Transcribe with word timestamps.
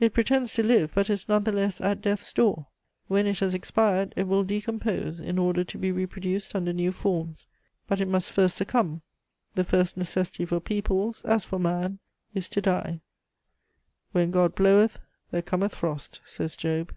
It 0.00 0.12
pretends 0.12 0.54
to 0.54 0.64
live, 0.64 0.90
but 0.92 1.08
is 1.08 1.28
none 1.28 1.44
the 1.44 1.52
less 1.52 1.80
at 1.80 2.00
death's 2.02 2.32
door. 2.32 2.66
When 3.06 3.28
it 3.28 3.38
has 3.38 3.54
expired, 3.54 4.12
it 4.16 4.26
will 4.26 4.42
decompose 4.42 5.20
in 5.20 5.38
order 5.38 5.62
to 5.62 5.78
be 5.78 5.92
reproduced 5.92 6.56
under 6.56 6.72
new 6.72 6.90
forms, 6.90 7.46
but 7.86 8.00
it 8.00 8.08
must 8.08 8.32
first 8.32 8.56
succumb; 8.56 9.02
the 9.54 9.62
first 9.62 9.96
necessity 9.96 10.44
for 10.46 10.58
peoples, 10.58 11.24
as 11.26 11.44
for 11.44 11.60
man, 11.60 12.00
is 12.34 12.48
to 12.48 12.60
die: 12.60 13.02
"When 14.10 14.32
God 14.32 14.56
bloweth, 14.56 14.98
there 15.30 15.42
cometh 15.42 15.76
frost," 15.76 16.22
says 16.24 16.56
Job. 16.56 16.92